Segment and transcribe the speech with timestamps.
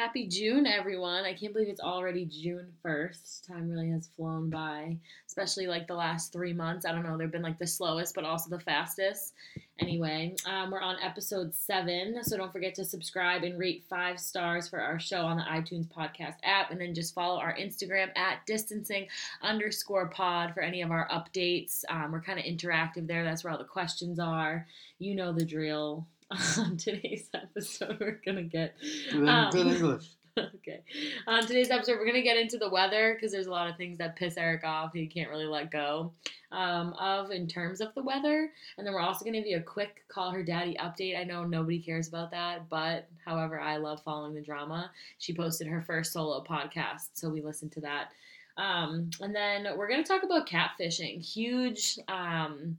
[0.00, 1.26] Happy June, everyone.
[1.26, 3.46] I can't believe it's already June 1st.
[3.46, 6.86] Time really has flown by, especially like the last three months.
[6.86, 9.34] I don't know, they've been like the slowest, but also the fastest.
[9.78, 14.70] Anyway, um, we're on episode seven, so don't forget to subscribe and rate five stars
[14.70, 16.70] for our show on the iTunes podcast app.
[16.70, 19.06] And then just follow our Instagram at distancing
[19.42, 21.84] underscore pod for any of our updates.
[21.90, 23.22] Um, we're kind of interactive there.
[23.22, 24.66] That's where all the questions are.
[24.98, 26.06] You know the drill
[26.58, 28.74] on today's episode, we're gonna get
[29.12, 30.10] Um, good English.
[30.38, 30.84] okay.
[31.26, 33.98] On today's episode, we're gonna get into the weather because there's a lot of things
[33.98, 34.92] that piss Eric off.
[34.92, 36.12] He can't really let go
[36.52, 39.62] um, of in terms of the weather, and then we're also gonna give you a
[39.62, 41.18] quick call her daddy update.
[41.18, 44.92] I know nobody cares about that, but however, I love following the drama.
[45.18, 48.12] She posted her first solo podcast, so we listened to that.
[48.56, 51.20] Um, and then we're gonna talk about catfishing.
[51.24, 51.98] Huge.
[52.06, 52.78] Um,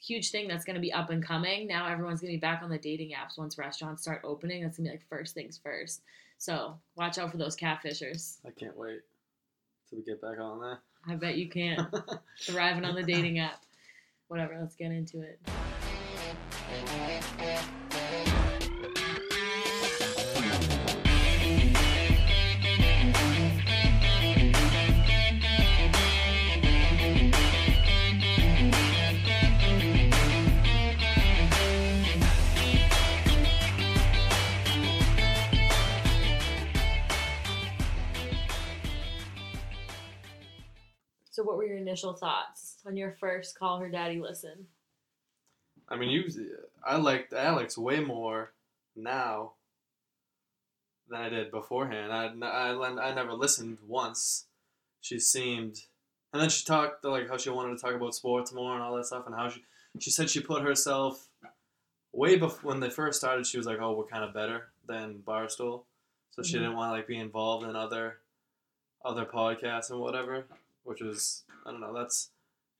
[0.00, 1.66] huge thing that's going to be up and coming.
[1.66, 4.62] Now everyone's going to be back on the dating apps once restaurants start opening.
[4.62, 6.02] That's going to be like first things first.
[6.38, 8.38] So watch out for those catfishers.
[8.46, 9.00] I can't wait
[9.88, 10.78] till we get back on there.
[11.06, 11.88] I bet you can't.
[12.42, 13.62] Thriving on the dating app.
[14.28, 15.40] Whatever, let's get into it.
[41.38, 44.66] So, what were your initial thoughts on your first call her daddy listen?
[45.88, 46.24] I mean, you.
[46.84, 48.50] I liked Alex way more
[48.96, 49.52] now
[51.08, 52.12] than I did beforehand.
[52.12, 54.46] I, I, I never listened once.
[55.00, 55.82] She seemed,
[56.32, 58.96] and then she talked like how she wanted to talk about sports more and all
[58.96, 59.62] that stuff, and how she
[60.00, 61.28] she said she put herself
[62.12, 63.46] way before when they first started.
[63.46, 65.84] She was like, "Oh, we're kind of better than Barstool,"
[66.32, 66.62] so she Mhm.
[66.62, 68.18] didn't want to like be involved in other
[69.04, 70.44] other podcasts and whatever.
[70.88, 71.92] Which is I don't know.
[71.94, 72.30] That's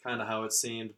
[0.02, 0.94] kind of how it seemed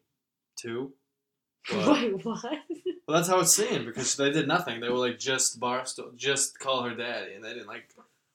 [0.57, 0.93] too.
[1.71, 2.43] But- Wait, what?
[3.07, 4.81] well, that's how it seemed because they did nothing.
[4.81, 7.91] They were like just Barstool, just call her daddy, and they didn't like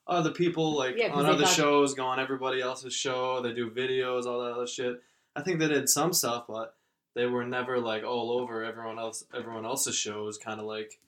[0.07, 3.41] other people like Yeah, on other shows go on everybody else's show.
[3.41, 5.01] They do videos, all that other shit.
[5.35, 6.75] I think they did some stuff, but
[7.15, 9.23] they were never like all over everyone else.
[9.33, 10.99] Everyone else's shows, kind of like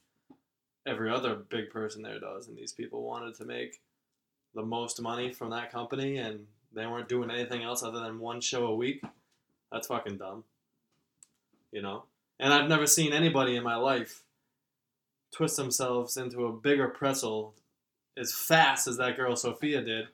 [0.88, 2.48] every other big person there does.
[2.48, 3.80] And these people wanted to make
[4.56, 8.42] the most money from that company, and they weren't doing anything else other than one
[8.42, 9.04] show a week.
[9.72, 10.44] That's fucking dumb.
[11.72, 12.04] You know?
[12.40, 14.24] And I've never seen anybody in my life
[15.32, 17.54] twist themselves into a bigger pretzel
[18.16, 20.08] as fast as that girl Sophia did.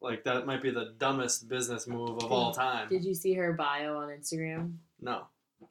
[0.00, 2.88] Like that might be the dumbest business move of all time.
[2.88, 4.74] Did you see her bio on Instagram?
[5.00, 5.24] No,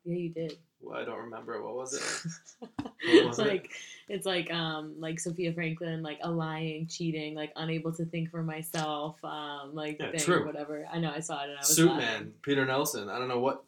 [0.05, 0.57] Yeah, you did.
[0.81, 1.61] Well, I don't remember.
[1.63, 2.69] What was it?
[3.01, 3.47] it's was it?
[3.47, 3.71] like
[4.07, 8.43] it's like um like Sophia Franklin like a lying, cheating, like unable to think for
[8.43, 10.41] myself, um like Yeah, thing true.
[10.43, 10.87] or whatever.
[10.91, 11.95] I know I saw it and I was Suit.
[11.95, 13.09] Man, Peter Nelson.
[13.09, 13.63] I don't know what.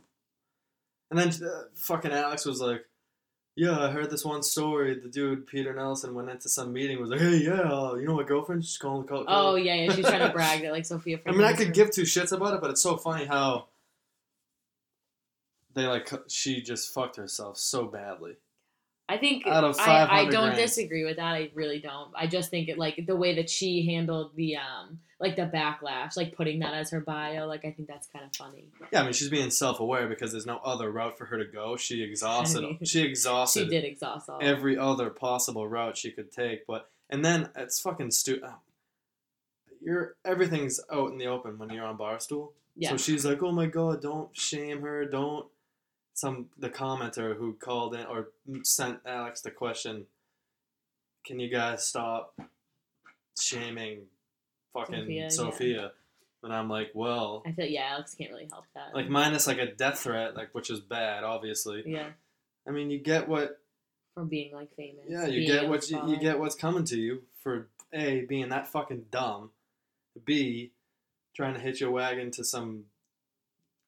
[1.10, 2.86] And then uh, fucking Alex was like,
[3.58, 4.98] "Yeah, I heard this one story.
[4.98, 7.02] The dude Peter Nelson went into some meeting.
[7.02, 8.64] Was like, hey, yeah, uh, you know my girlfriend?
[8.64, 9.06] She's calling.
[9.06, 9.92] Call, Oh yeah, yeah.
[9.94, 11.44] She's trying to brag that like Sophia Franklin.
[11.46, 13.66] I mean, I could her- give two shits about it, but it's so funny how
[15.74, 18.38] they like she just fucked herself so badly.
[19.10, 20.56] I think out of I, I don't grand.
[20.56, 21.34] disagree with that.
[21.34, 22.14] I really don't.
[22.16, 26.16] I just think it like the way that she handled the um like the backlash,
[26.16, 27.46] like putting that as her bio.
[27.46, 28.70] Like I think that's kind of funny.
[28.92, 31.76] Yeah, I mean, she's being self-aware because there's no other route for her to go.
[31.76, 32.62] She exhausted.
[32.62, 34.40] mean, she She did exhaust all.
[34.42, 36.66] every other possible route she could take.
[36.66, 38.50] But and then it's fucking stupid.
[39.84, 42.52] You're everything's out in the open when you're on Barstool.
[42.78, 42.92] yeah.
[42.92, 45.06] So she's like, "Oh my god, don't shame her.
[45.06, 45.48] Don't."
[46.22, 48.30] Some the commenter who called in or
[48.62, 50.06] sent Alex the question,
[51.26, 52.40] "Can you guys stop
[53.40, 54.04] shaming
[54.72, 55.88] fucking Sophia, Sophia?" yeah.
[56.44, 58.94] And I'm like, "Well, I feel yeah, Alex can't really help that.
[58.94, 61.82] like minus like a death threat, like which is bad, obviously.
[61.88, 62.10] yeah,
[62.68, 63.60] I mean, you get what
[64.14, 65.06] from being like famous.
[65.10, 68.68] yeah, you get what you, you get what's coming to you for a being that
[68.68, 69.50] fucking dumb,
[70.24, 70.70] b
[71.36, 72.86] trying to hitch your wagon to some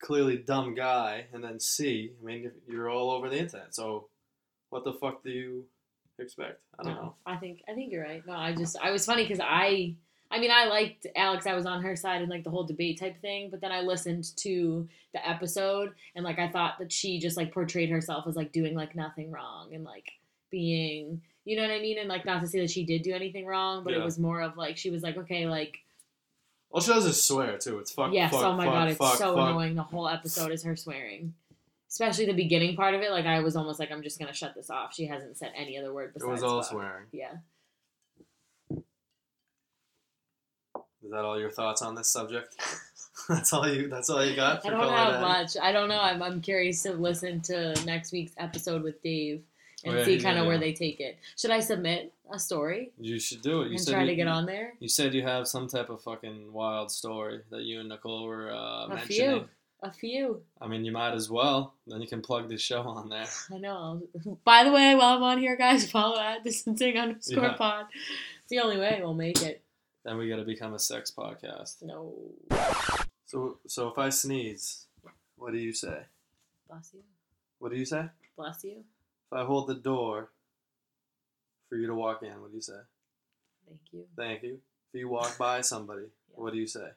[0.03, 4.09] clearly dumb guy, and then c I mean you're all over the internet, so
[4.69, 5.65] what the fuck do you
[6.19, 6.59] expect?
[6.79, 7.15] I don't No, know.
[7.25, 8.25] I think I think you're right.
[8.27, 9.95] No, I just I was funny because I
[10.29, 11.47] I mean I liked Alex.
[11.47, 13.81] I was on her side in like the whole debate type thing, but then I
[13.81, 18.35] listened to the episode and like I thought that she just like portrayed herself as
[18.35, 20.11] like doing like nothing wrong and like
[20.49, 23.13] being you know what I mean and like not to say that she did do
[23.13, 25.79] anything wrong, but it was more of like she was like okay like
[26.73, 27.77] All she does is swear too.
[27.77, 28.11] It's fuck.
[28.11, 29.75] yes fuck, oh my fuck, god it's fuck, so annoying.
[29.75, 31.35] The whole episode is her swearing.
[31.87, 34.55] Especially the beginning part of it, like I was almost like I'm just gonna shut
[34.55, 34.95] this off.
[34.95, 36.27] She hasn't said any other word besides.
[36.27, 36.71] It was all fuck.
[36.71, 37.05] swearing.
[37.11, 37.33] Yeah.
[41.03, 42.55] Is that all your thoughts on this subject?
[43.29, 43.87] that's all you.
[43.87, 44.65] That's all you got.
[44.65, 45.55] I don't have much.
[45.61, 45.99] I don't know.
[45.99, 49.43] I'm, I'm curious to listen to next week's episode with Dave
[49.83, 51.17] and Oh, yeah, see kind of gonna where they take it.
[51.37, 53.65] Should I submit a story You should do it.
[53.65, 54.73] You and said try you, to get on there?
[54.79, 58.51] You said you have some type of fucking wild story that you and Nicole were
[58.51, 59.07] uh, A mentioning.
[59.39, 59.49] few.
[59.81, 60.41] A few.
[60.61, 61.73] I mean, you might as well.
[61.87, 63.25] Then you can plug the show on there.
[63.53, 64.01] I know.
[64.45, 67.53] By the way, while I'm on here, guys, follow at distancing underscore Yeah.
[67.55, 67.85] pod.
[67.93, 69.61] It's the only way we'll make it.
[70.05, 71.81] Then we got to become a sex podcast.
[71.83, 72.13] No.
[73.25, 74.85] So, so if I sneeze,
[75.37, 76.03] what do you say?
[76.69, 77.01] Bless you.
[77.59, 78.05] What do you say?
[78.37, 78.83] Bless you.
[79.33, 80.29] If I hold the door
[81.67, 82.77] for you to walk in, what do you say?
[83.67, 84.05] Thank you.
[84.15, 84.59] Thank you.
[84.93, 86.35] If you walk by somebody, Yeah.
[86.35, 86.89] what do you say?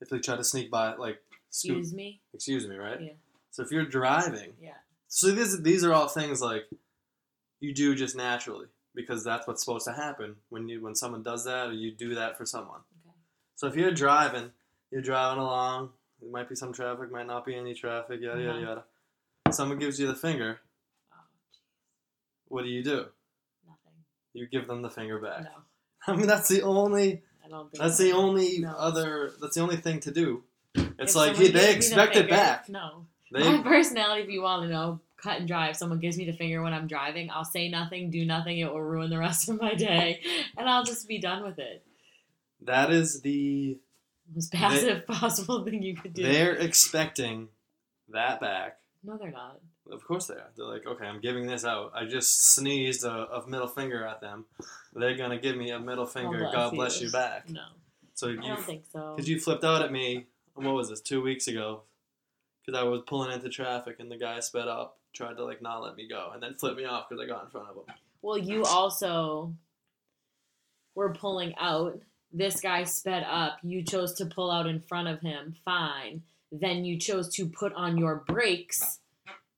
[0.00, 1.18] If they try to sneak by, like,
[1.50, 2.20] scoot, Excuse me.
[2.34, 3.00] excuse me, right?
[3.00, 3.12] Yeah.
[3.52, 4.74] So if you're driving, Yeah.
[5.06, 6.64] so these these are all things like
[7.60, 11.44] you do just naturally because that's what's supposed to happen when you when someone does
[11.44, 12.80] that or you do that for someone.
[13.06, 13.14] Okay.
[13.54, 14.50] So if you're driving,
[14.90, 15.90] you're driving along.
[16.20, 18.68] There might be some traffic, might not be any traffic, yada yada Uh-huh.
[18.68, 18.84] yada.
[19.52, 20.60] Someone gives you the finger.
[22.46, 22.52] Jeez.
[22.52, 23.06] What do you do?
[23.66, 23.92] Nothing.
[24.32, 25.42] You give them the finger back.
[25.44, 25.50] No.
[26.12, 27.22] I mean, that's the only.
[27.44, 28.02] I don't think That's so.
[28.04, 28.70] the only No.
[28.76, 29.32] other.
[29.40, 30.42] That's the only thing to do.
[30.74, 32.68] It's If like someone he, they gives me the expect it back.
[32.68, 33.06] No.
[33.32, 35.68] They My personality, if you want to know, cut and dry.
[35.70, 38.58] If someone gives me the finger when I'm driving, I'll say nothing, do nothing.
[38.58, 40.20] It will ruin the rest of my day,
[40.56, 41.84] and I'll just be done with it.
[42.62, 43.78] that is the.
[44.34, 46.24] Most passive possible thing you could do.
[46.24, 47.48] They're expecting
[48.08, 48.78] that back.
[49.04, 49.60] No, they're not.
[49.90, 50.50] Of course they are.
[50.56, 51.92] They're like, okay, I'm giving this out.
[51.94, 54.46] I just sneezed a, a middle finger at them.
[54.94, 56.38] They're gonna give me a middle finger.
[56.38, 57.48] bless God bless you back.
[57.48, 57.60] No,
[58.14, 59.14] So I you, don't think so.
[59.14, 60.26] because you flipped out at me.
[60.54, 61.00] What was this?
[61.00, 61.82] Two weeks ago.
[62.64, 65.82] Because I was pulling into traffic and the guy sped up, tried to like not
[65.82, 67.94] let me go, and then flipped me off because I got in front of him.
[68.22, 69.54] Well, you also
[70.96, 72.00] were pulling out.
[72.32, 73.58] This guy sped up.
[73.62, 75.54] You chose to pull out in front of him.
[75.64, 76.22] Fine.
[76.50, 78.98] Then you chose to put on your brakes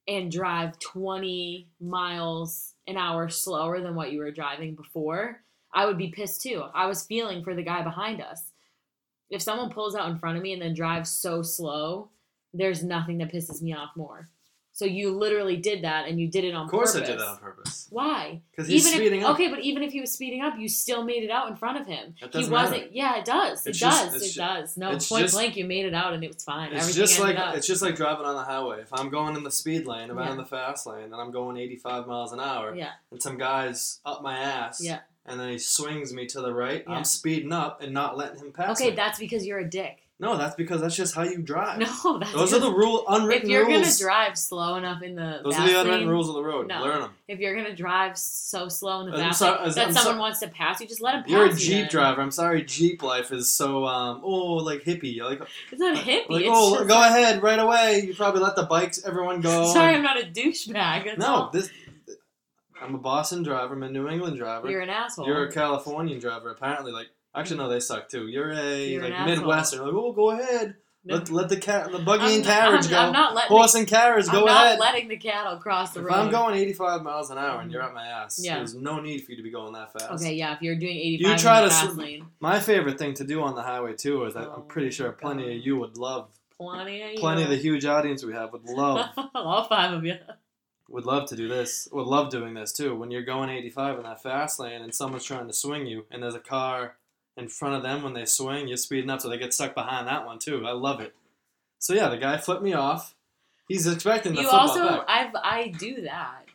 [0.09, 5.43] and drive 20 miles an hour slower than what you were driving before.
[5.71, 6.63] I would be pissed too.
[6.73, 8.51] I was feeling for the guy behind us.
[9.29, 12.09] If someone pulls out in front of me and then drives so slow,
[12.55, 14.29] there's nothing that pisses me off more.
[14.79, 17.09] So you literally did that and you did it on Of course, purpose.
[17.09, 17.87] I did that on purpose.
[17.89, 18.39] Why?
[18.49, 19.33] Because he's even speeding if, up.
[19.33, 21.81] Okay, but even if he was speeding up, you still made it out in front
[21.81, 22.15] of him.
[22.21, 22.79] That he doesn't wasn't.
[22.83, 22.89] matter.
[22.93, 23.67] Yeah, it does.
[23.67, 24.21] It just- does.
[24.23, 24.77] it ju- does.
[24.77, 26.71] No, point just- blank, you made it out and it was fine.
[26.71, 27.55] It's Everything just like up.
[27.55, 28.79] it's just like driving on the highway.
[28.79, 31.31] If I'm going in the speed lane, if I'm in the fast lane, and I'm
[31.31, 34.99] going 85 miles an hour, yeah, and some guy's up my ass, Yeah.
[35.25, 36.93] and then he swings me to the right, Yeah.
[36.95, 38.95] I'm speeding up and not letting him pass okay, me.
[38.95, 40.03] that's because you're a dick.
[40.21, 41.79] No, that's because that's just how you drive.
[41.79, 41.85] No,
[42.19, 43.43] that's Those are the just- rule unwritten rules.
[43.43, 43.97] If you're rules.
[43.99, 46.67] gonna drive slow enough in the Those are the unwritten lane, rules of the road.
[46.67, 46.81] No.
[46.83, 47.11] Learn them.
[47.29, 50.39] if you're gonna drive so slow in the sorry- lane I'm that so- someone wants
[50.39, 51.21] to pass you, just let them.
[51.23, 51.55] pass You're a you.
[51.55, 51.89] Jeep then.
[51.89, 52.21] driver.
[52.21, 55.21] I'm sorry, Jeep life is so um oh like hippie.
[55.21, 56.29] Like It's not hippie.
[56.29, 58.03] like oh just, go ahead right away.
[58.05, 59.65] You probably let the bikes everyone go.
[59.73, 61.17] Sorry, I'm not a douchebag.
[61.17, 61.49] No, all.
[61.51, 61.69] this
[62.81, 63.73] I'm a Boston driver.
[63.73, 64.69] I'm a New England driver.
[64.69, 65.27] You're an asshole.
[65.27, 66.93] You're a Californian driver, apparently.
[66.93, 68.27] Like, actually, no, they suck too.
[68.27, 69.25] You're a You're like.
[69.25, 69.81] Midwestern.
[69.81, 70.75] Like, oh, go ahead.
[71.05, 71.15] No.
[71.15, 72.97] Let, let the car, the buggy I'm and not- carriage I'm, go.
[72.97, 73.55] I'm not letting.
[73.55, 74.79] Horse and carriage, I'm go not ahead.
[74.79, 76.13] letting the cattle cross the if road.
[76.13, 78.57] I'm going 85 miles an hour and you're at my ass, Yeah.
[78.57, 80.21] there's no need for you to be going that fast.
[80.21, 83.23] Okay, yeah, if you're doing 85 You try to fast lane, My favorite thing to
[83.23, 85.51] do on the highway too is that Oh I'm pretty oh sure plenty God.
[85.53, 87.17] of you would love, plenty of you.
[87.19, 90.15] plenty of the huge audience we have would love, All five of you.
[90.89, 91.87] would love to do this.
[91.93, 92.93] Would love doing this too.
[92.93, 96.21] When you're going 85 in that fast lane and someone's trying to swing you and
[96.21, 96.97] there's a car
[97.39, 100.07] in front of them when they swing, you're speeding up so they get stuck behind
[100.07, 100.65] that one too.
[100.65, 101.15] I love it.
[101.79, 103.15] So yeah, the guy flipped me off.
[103.67, 105.05] He's expecting the You flip also, back.
[105.07, 106.45] I've I do that,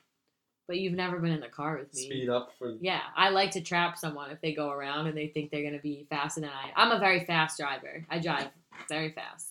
[0.66, 2.02] but you've never been in the car with me.
[2.02, 5.28] Speed up for Yeah, I like to trap someone if they go around and they
[5.28, 6.72] think they're gonna be faster than I.
[6.76, 8.04] I'm a very fast driver.
[8.10, 8.48] I drive
[8.88, 9.50] very fast,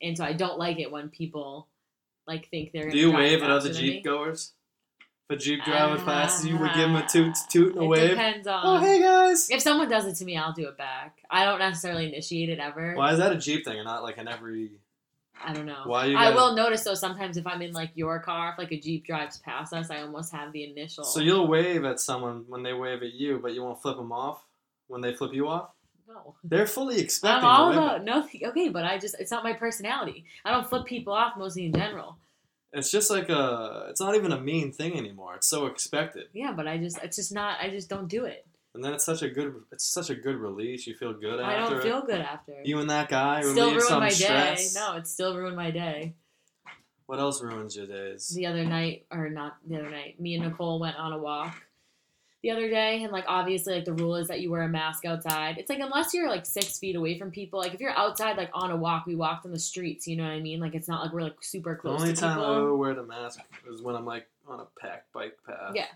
[0.00, 1.66] and so I don't like it when people
[2.26, 2.90] like think they're.
[2.90, 4.52] Do you wave at other Jeep goers?
[5.30, 7.06] A Jeep driver passes ah, you, would give him a ah.
[7.06, 8.10] toot toot and a It wave.
[8.10, 8.62] depends oh, on.
[8.64, 9.50] Oh hey guys.
[9.50, 11.18] If someone does it to me, I'll do it back.
[11.30, 12.94] I don't necessarily initiate it ever.
[12.94, 14.70] Why is that a Jeep thing and not like in every?
[15.44, 15.82] I don't know.
[15.84, 16.16] Why you?
[16.16, 19.06] I will notice though sometimes if I'm in like your car, if like a Jeep
[19.06, 21.04] drives past us, I almost have the initial.
[21.04, 24.12] So you'll wave at someone when they wave at you, but you won't flip them
[24.12, 24.42] off
[24.86, 25.72] when they flip you off.
[26.08, 26.36] no.
[26.42, 27.44] They're fully expecting.
[27.44, 28.26] I'm all about no.
[28.48, 30.24] Okay, but I just it's not my personality.
[30.46, 32.16] I don't flip people off mostly in general.
[32.72, 33.86] It's just like a.
[33.90, 35.34] It's not even a mean thing anymore.
[35.36, 37.58] It's so expected, Yeah, but I just it's just not.
[37.60, 38.46] I just don't do it.
[38.74, 39.54] and then it's such a good.
[39.72, 40.86] It's such a good release.
[40.86, 41.82] You feel good I after I don't it.
[41.82, 42.52] feel good after.
[42.64, 44.74] You and that guy still ruined some my stress.
[44.74, 44.80] day.
[44.80, 46.14] No, it still ruined my day.
[47.06, 48.28] What else ruins your days?
[48.28, 51.54] The other night, or not the other night, me and Nicole went on a walk,
[52.42, 55.04] the other day, and like obviously like the rule is that you wear a mask
[55.04, 55.58] outside.
[55.58, 58.50] It's like unless you're like six feet away from people, like if you're outside like
[58.54, 60.06] on a walk, we walked on the streets.
[60.06, 60.60] You know what I mean?
[60.60, 61.98] Like it's not like we're like super close.
[61.98, 62.52] The only to time people.
[62.52, 63.40] I ever wear the mask
[63.70, 65.72] is when I'm like on a packed bike path.
[65.74, 65.86] Yeah.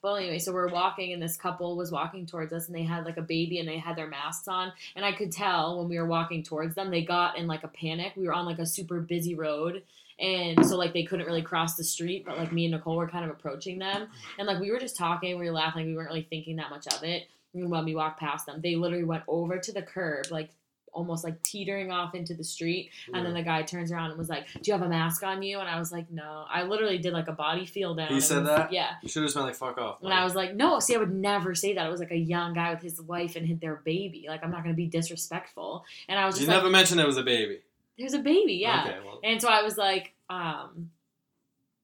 [0.00, 3.04] Well, anyway, so we're walking, and this couple was walking towards us, and they had
[3.04, 5.98] like a baby, and they had their masks on, and I could tell when we
[5.98, 8.12] were walking towards them, they got in like a panic.
[8.16, 9.82] We were on like a super busy road,
[10.20, 13.08] and so like they couldn't really cross the street, but like me and Nicole were
[13.08, 16.10] kind of approaching them, and like we were just talking, we were laughing, we weren't
[16.10, 17.28] really thinking that much of it.
[17.54, 20.50] And when we walked past them, they literally went over to the curb, like
[20.98, 24.28] almost like teetering off into the street, and then the guy turns around and was
[24.28, 26.98] like, "Do you have a mask on you?" And I was like, "No." I literally
[26.98, 28.08] did like a body feel down.
[28.08, 28.72] He said was- that?
[28.72, 28.90] Yeah.
[29.02, 30.02] You should have just been like, fuck off.
[30.02, 31.86] And I was like, no, see, I would never say that.
[31.86, 34.26] It was like a young guy with his wife and his- their baby.
[34.28, 35.84] Like, I'm not going to be disrespectful.
[36.08, 37.60] And I was you just like, never mentioned it was a baby.
[37.98, 38.84] there's a baby, yeah.
[38.86, 40.90] Okay, well, And so I was like, um,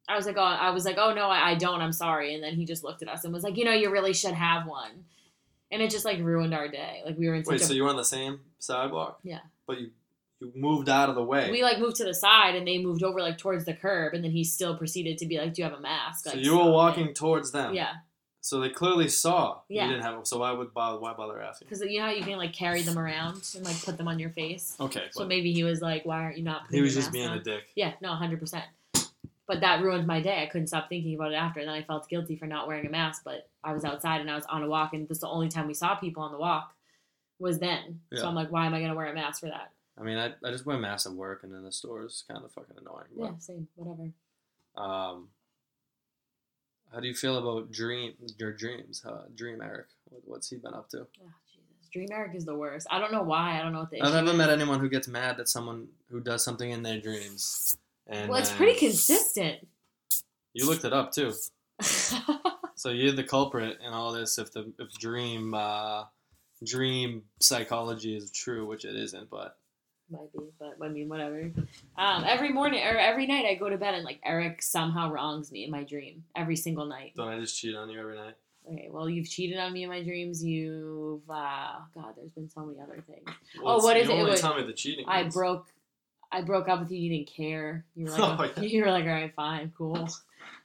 [0.09, 1.81] I was like, oh, I was like, oh no, I, I don't.
[1.81, 2.35] I'm sorry.
[2.35, 4.35] And then he just looked at us and was like, you know, you really should
[4.35, 4.91] have one.
[5.71, 7.03] And it just like ruined our day.
[7.05, 9.19] Like we were in wait, a so you were on the same sidewalk?
[9.23, 9.41] Yeah.
[9.67, 9.91] But you
[10.41, 11.51] you moved out of the way.
[11.51, 14.23] we like moved to the side and they moved over like towards the curb and
[14.25, 16.25] then he still proceeded to be like, do you have a mask?
[16.25, 16.73] so you were stop it.
[16.73, 17.73] walking towards them.
[17.75, 17.93] Yeah,
[18.41, 19.85] So they clearly saw Yeah.
[19.87, 20.27] you didn't have.
[20.27, 20.99] So why would bother?
[21.01, 21.67] Why bother asking?
[21.67, 24.19] because you know how you can like carry them around and like put them on
[24.19, 24.77] your face.
[24.81, 27.29] Okay, So maybe he was like, "Why aren't you not?" Putting he was just being
[27.29, 27.39] on?
[27.39, 27.63] a dick.
[27.77, 28.65] Yeah, no, hundred percent.
[29.47, 30.43] But that ruined my day.
[30.43, 31.61] I couldn't stop thinking about it after.
[31.61, 33.23] And then I felt guilty for not wearing a mask.
[33.25, 35.49] But I was outside and I was on a walk, and this is the only
[35.49, 36.75] time we saw people on the walk
[37.39, 38.01] was then.
[38.15, 39.73] So I'm like, why am I gonna wear a mask for that?
[39.99, 42.25] I mean, I, I just wear masks at work and in the stores.
[42.29, 43.07] Kind of fucking annoying.
[43.17, 44.11] Yeah, same, whatever.
[44.77, 45.29] Um,
[46.93, 49.05] how do you feel about dream your dreams?
[49.05, 49.87] Uh, dream Eric,
[50.25, 51.01] what's he been up to?
[51.01, 51.89] Oh, Jesus.
[51.93, 52.87] Dream Eric is the worst.
[52.91, 53.59] I don't know why.
[53.59, 54.01] I don't know what the.
[54.01, 54.37] I've never is.
[54.37, 57.77] met anyone who gets mad at someone who does something in their dreams.
[58.07, 59.67] And Well, it's pretty consistent.
[60.53, 61.33] You looked it up too.
[62.77, 66.05] So you're the culprit in all this if the if dream uh,
[66.67, 69.57] dream psychology is true, which it isn't, but
[70.11, 71.51] Might be, but I mean, whatever.
[71.97, 75.53] Um, every morning or every night, I go to bed and like Eric somehow wrongs
[75.53, 77.13] me in my dream every single night.
[77.17, 78.35] don't I just cheat on you every night?
[78.71, 80.43] Okay, well, you've cheated on me in my dreams.
[80.43, 83.25] You've, uh, God, there's been so many other things.
[83.63, 84.21] Well, Oh, what is is you it?
[84.21, 85.05] It was- tell me the cheating.
[85.07, 85.69] I broke,
[86.35, 86.99] I broke up with you.
[86.99, 87.85] You didn't care.
[87.95, 88.21] You were like,
[88.59, 88.63] Oh, yeah.
[88.69, 90.09] you were like, all right, fine, cool.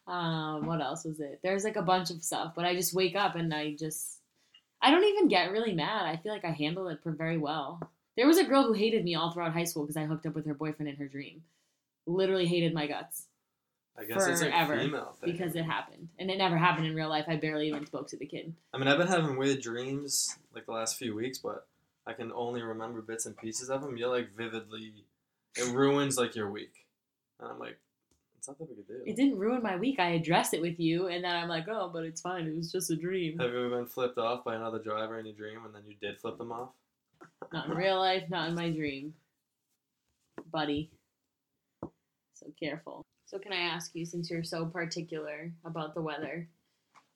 [0.07, 1.39] Um, what else was it?
[1.43, 4.17] There's like a bunch of stuff, but I just wake up and I just,
[4.81, 6.07] I don't even get really mad.
[6.07, 7.79] I feel like I handle it very well.
[8.17, 10.33] There was a girl who hated me all throughout high school because I hooked up
[10.33, 11.43] with her boyfriend in her dream.
[12.07, 13.27] Literally hated my guts
[13.99, 14.53] I guess it's like
[15.23, 17.25] because it happened, and it never happened in real life.
[17.27, 18.53] I barely even spoke to the kid.
[18.73, 21.67] I mean, I've been having weird dreams like the last few weeks, but
[22.07, 23.97] I can only remember bits and pieces of them.
[23.97, 24.93] You're like vividly,
[25.56, 26.74] it ruins like your week,
[27.39, 27.77] and I'm like,
[28.38, 29.01] it's not that big a deal.
[29.06, 30.00] It didn't ruin my week.
[30.00, 32.48] I addressed it with you, and then I'm like, oh, but it's fine.
[32.48, 33.38] It was just a dream.
[33.38, 35.96] Have you ever been flipped off by another driver in your dream, and then you
[36.01, 36.70] did flip them off?
[37.51, 39.13] Not in real life, not in my dream.
[40.51, 40.89] Buddy.
[42.34, 43.06] So careful.
[43.25, 46.48] So can I ask you, since you're so particular about the weather,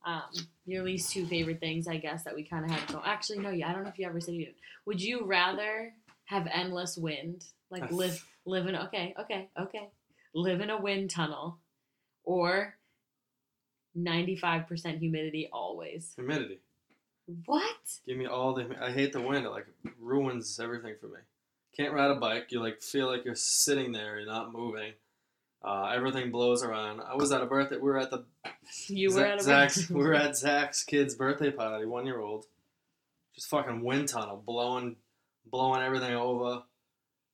[0.06, 0.24] um,
[0.66, 3.02] your least two favorite things, I guess, that we kind of had to go.
[3.06, 4.46] Actually, no, yeah, I don't know if you ever said you.
[4.46, 4.56] did.
[4.86, 5.94] Would you rather
[6.26, 9.90] have endless wind, like live live in okay, okay, okay,
[10.34, 11.58] live in a wind tunnel,
[12.24, 12.76] or
[13.96, 16.14] ninety five percent humidity always?
[16.16, 16.60] Humidity.
[17.46, 18.00] What?
[18.06, 18.76] Give me all the.
[18.82, 19.46] I hate the wind.
[19.46, 19.68] It like
[20.00, 21.20] ruins everything for me.
[21.76, 22.48] Can't ride a bike.
[22.52, 24.20] You like feel like you're sitting there.
[24.20, 24.94] You're not moving.
[25.64, 27.00] Uh, everything blows around.
[27.00, 27.78] I was at a birthday.
[27.78, 28.26] We were at the
[28.88, 29.90] You were at a Zach's.
[29.90, 31.86] we were at Zach's kid's birthday party.
[31.86, 32.46] One year old.
[33.34, 34.98] Just fucking wind tunnel blowing,
[35.46, 36.64] blowing everything over.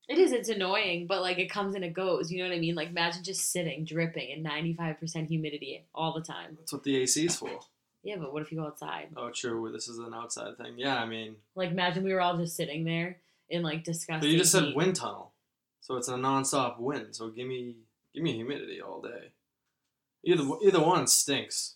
[0.07, 0.31] It is.
[0.31, 2.31] It's annoying, but like it comes and it goes.
[2.31, 2.73] You know what I mean?
[2.75, 6.55] Like imagine just sitting, dripping, in ninety five percent humidity all the time.
[6.59, 7.59] That's what the AC is for.
[8.01, 9.09] Yeah, but what if you go outside?
[9.17, 9.69] Oh, true.
[9.71, 10.75] This is an outside thing.
[10.77, 13.17] Yeah, I mean, Like imagine we were all just sitting there
[13.49, 14.21] in like disgusting.
[14.21, 15.33] but you just said wind tunnel,
[15.81, 17.15] so it's a non-stop wind.
[17.15, 17.75] So give me,
[18.15, 19.31] give me humidity all day.
[20.23, 21.75] Either either one stinks.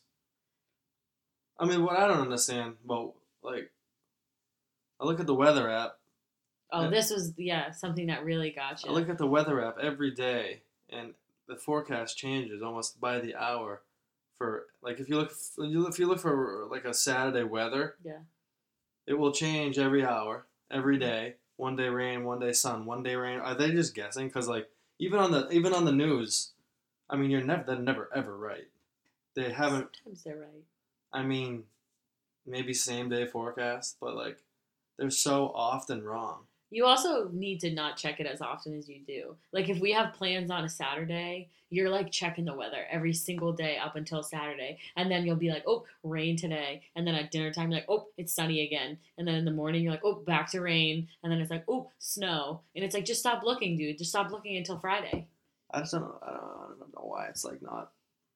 [1.60, 3.14] I mean, what I don't understand about
[3.44, 3.70] like,
[5.00, 5.98] I look at the weather app.
[6.74, 8.90] Oh, this was yeah something that really got you.
[8.90, 11.14] I look at the weather app every day, and
[11.48, 13.82] the forecast changes almost by the hour.
[14.38, 18.22] For like, if you look, if you look for like a Saturday weather, Yeah.
[19.06, 21.10] it will change every hour, every mm-hmm.
[21.10, 21.36] day.
[21.56, 23.40] One day rain, one day sun, one day rain.
[23.40, 24.28] Are they just guessing?
[24.28, 26.54] Because like even on the even on the news,
[27.08, 28.68] I mean, you're never they're never ever right.
[29.36, 29.90] They haven't.
[30.04, 30.64] Sometimes they're right.
[31.14, 31.66] I mean,
[32.46, 34.40] maybe same day forecast, but like
[34.98, 36.48] they're so often wrong.
[36.74, 39.36] You also need to not check it as often as you do.
[39.52, 43.54] Like if we have plans on a Saturday, you're like checking the weather every single
[43.54, 44.80] day up until Saturday.
[44.96, 46.82] And then you'll be like, oh, rain today.
[46.96, 48.98] And then at dinner time, you're like, oh, it's sunny again.
[49.20, 51.08] And then in the morning, you're like, oh, back to rain.
[51.22, 52.62] And then it's like, oh, snow.
[52.76, 54.00] And it's like, just stop looking, dude.
[54.00, 55.28] Just stop looking until Friday.
[55.72, 56.04] I just don't.
[56.24, 57.92] I don't, I don't know why it's like not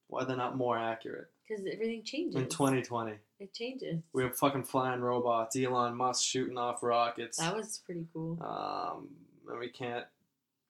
[0.08, 2.35] why they're not more accurate Because everything changes.
[2.35, 3.13] in 2020.
[3.39, 4.01] It changes.
[4.11, 7.37] We have fucking flying robots, Elon Musk shooting off rockets.
[7.37, 8.37] That was pretty cool.
[8.41, 9.09] Um,
[9.49, 10.05] and we can't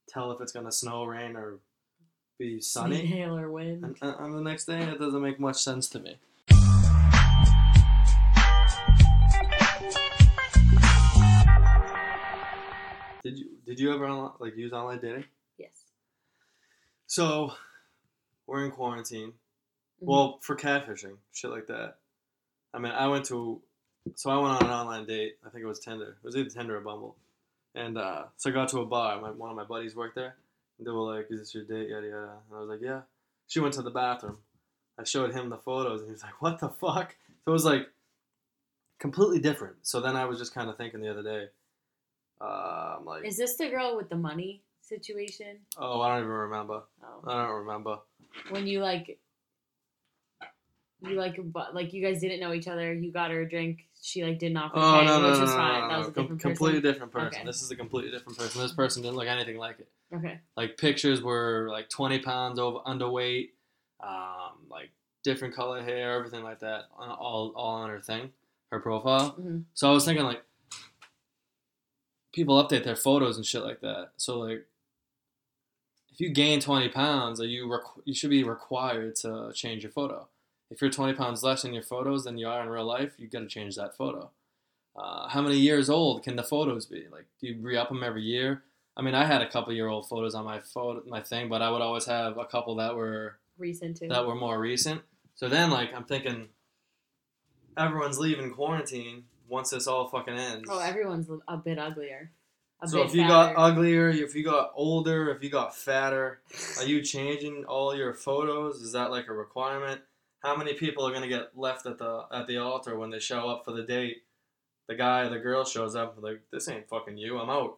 [0.07, 1.59] tell if it's gonna snow, rain, or
[2.37, 3.05] be sunny.
[3.05, 3.83] Hail or wind.
[3.83, 6.17] And, and on the next day, it doesn't make much sense to me.
[13.23, 15.25] Did you did you ever like use online dating?
[15.57, 15.71] Yes.
[17.07, 17.53] So
[18.45, 19.33] we're in quarantine.
[20.01, 20.07] Mhm.
[20.07, 21.97] Well, for catfishing, shit like that.
[22.73, 23.61] I mean, I went to,
[24.15, 25.37] so I went on an online date.
[25.45, 26.17] I think it was Tinder.
[26.21, 27.15] It was either Tinder or Bumble.
[27.75, 29.19] And uh, so I got to a bar.
[29.21, 30.35] My, one of my buddies worked there.
[30.77, 32.31] And they were like, "Is this your date?" Yada yada.
[32.49, 33.01] And I was like, "Yeah."
[33.47, 34.37] She went to the bathroom.
[34.99, 37.65] I showed him the photos, and he was like, "What the fuck?" So it was
[37.65, 37.87] like
[38.99, 39.75] completely different.
[39.83, 41.47] So then I was just kind of thinking the other day.
[42.39, 45.57] Uh, I'm like, Is this the girl with the money situation?
[45.77, 46.83] oh, I don't even remember.
[47.03, 47.21] Oh.
[47.29, 47.97] I don't remember.
[48.49, 49.17] When you like,
[51.01, 52.93] you like, but like you guys didn't know each other.
[52.93, 53.85] You got her a drink.
[54.01, 55.81] She like didn't offer Oh pay, no no which no was no, fine.
[55.81, 56.93] no, that was a Com- different completely person.
[56.93, 57.27] different person.
[57.39, 57.45] Okay.
[57.45, 58.61] This is a completely different person.
[58.61, 59.87] This person didn't look anything like it.
[60.15, 60.39] Okay.
[60.55, 63.49] Like pictures were like twenty pounds over underweight,
[64.01, 64.89] um, like
[65.23, 68.31] different color hair, everything like that, all all on her thing,
[68.71, 69.29] her profile.
[69.31, 70.43] hmm So I was thinking like,
[72.33, 74.11] people update their photos and shit like that.
[74.17, 74.65] So like,
[76.11, 79.91] if you gain twenty pounds, are you requ- you should be required to change your
[79.91, 80.27] photo.
[80.69, 83.27] If you're twenty pounds less in your photos than you are in real life, you
[83.27, 84.29] got to change that photo.
[84.95, 87.05] Uh, how many years old can the photos be?
[87.11, 88.63] Like, do you re-up them every year?
[88.97, 91.61] I mean, I had a couple year old photos on my photo, my thing, but
[91.61, 94.07] I would always have a couple that were Recent too.
[94.07, 95.01] that were more recent.
[95.35, 96.47] So then, like, I'm thinking,
[97.77, 100.67] everyone's leaving quarantine once this all fucking ends.
[100.69, 102.31] oh, everyone's a bit uglier.
[102.81, 106.39] A so bit if you got uglier, if you got older, if you got fatter,
[106.79, 108.81] are you changing all your photos?
[108.81, 110.01] Is that like a requirement?
[110.43, 113.49] How many people are gonna get left at the at the altar when they show
[113.49, 114.23] up for the date?
[114.87, 117.37] The guy or the girl shows up like, this ain't fucking you.
[117.37, 117.77] I'm out.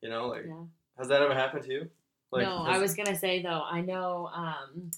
[0.00, 0.64] You know, like, Yeah.
[0.98, 1.90] has that ever happened to you?
[2.32, 3.62] Like, no, has- I was gonna say though.
[3.62, 4.90] I know um,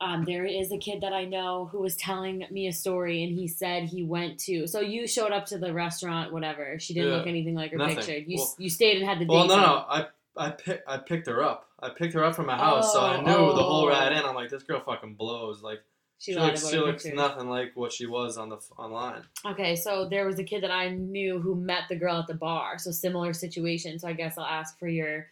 [0.00, 3.32] um, there is a kid that I know who was telling me a story, and
[3.32, 4.66] he said he went to.
[4.66, 6.78] So you showed up to the restaurant, whatever.
[6.78, 7.16] She didn't Yeah.
[7.18, 7.96] look anything like her Nothing.
[7.96, 8.18] picture.
[8.18, 9.32] You Well- you stayed and had the date.
[9.32, 11.70] Well, no, no, I I pick, I picked her up.
[11.84, 13.88] I picked her up from my house, so I Oh, knew the whole oh.
[13.88, 14.24] ride in.
[14.24, 15.62] I'm like, this girl fucking blows.
[15.62, 15.80] Like,
[16.18, 17.16] She, she, looks, she looks pictures.
[17.18, 19.22] nothing like what she was on the online.
[19.44, 22.34] Okay, so there was a kid that I knew who met the girl at the
[22.34, 22.78] bar.
[22.78, 23.98] So similar situation.
[23.98, 25.26] So I guess I'll ask for your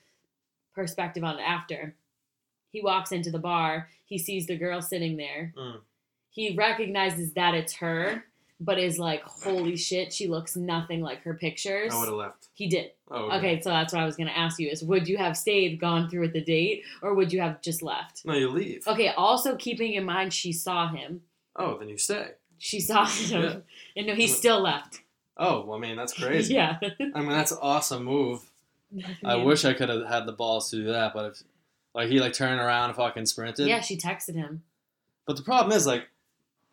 [0.74, 1.94] perspective on after.
[2.70, 3.88] He walks into the bar.
[4.04, 5.54] He sees the girl sitting there.
[5.56, 5.80] Mm.
[6.30, 8.24] He recognizes that it's her,
[8.64, 12.48] but is like, "Holy shit, she looks nothing like her pictures." I would have left.
[12.54, 12.92] He did.
[13.10, 15.80] Oh, Okay, so that's what I was gonna ask you: is would you have stayed,
[15.80, 18.24] gone through with the date, or would you have just left?
[18.24, 18.86] No, you leave.
[18.86, 19.08] Okay.
[19.08, 21.22] Also, keeping in mind she saw him.
[21.56, 22.28] Oh, then you stay.
[22.58, 23.56] She saw him, Yeah.
[23.96, 25.00] and no, he still left.
[25.36, 26.54] Oh, well, I mean, that's crazy.
[26.60, 26.78] yeah.
[26.82, 28.48] I mean, that's an awesome move.
[29.24, 29.42] I Yeah.
[29.44, 31.42] wish I could have had the balls to do that, but if
[31.94, 33.66] like he like turned around and fucking sprinted.
[33.66, 34.62] Yeah, she texted him.
[35.26, 36.08] But the problem is like,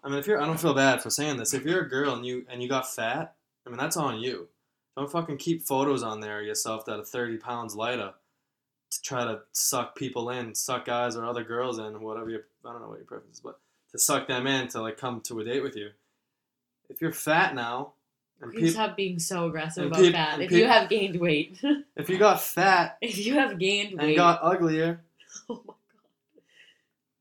[0.04, 1.54] I mean, if you're, I don't feel bad for saying this.
[1.54, 3.36] If you're a girl and you and you got fat,
[3.66, 4.48] I mean, that's on you.
[4.96, 8.14] Don't fucking keep photos on there of yourself that are 30 pounds lighter
[8.92, 12.72] to try to suck people in, suck guys or other girls in, whatever your, I
[12.72, 13.60] don't know what your preference is, but
[13.92, 15.92] to suck them in to like come to a date with you.
[16.90, 17.94] If you're fat now,
[18.42, 20.36] and You peop stop being so aggressive about peop- that.
[20.36, 21.60] and If you have gained weight,
[21.96, 25.02] if you got fat if you have gained weight, and got uglier,
[25.50, 25.76] oh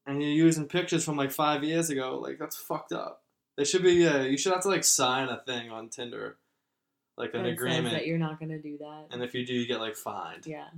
[0.08, 3.22] and you're using pictures from like five years ago, like that's fucked up.
[3.56, 4.06] They should be.
[4.06, 6.38] Uh, you should have to like sign a thing on Tinder,
[7.16, 9.06] like an agreement, that you're not gonna do that.
[9.10, 10.68] and if you do, you get like fined yeah.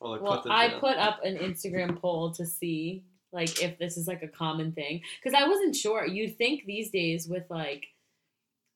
[0.00, 0.50] or like Well, put.
[0.52, 4.72] I put up an Instagram poll to see like if this is like a common
[4.72, 6.06] thing because I wasn't sure.
[6.06, 7.86] You'd think these days with like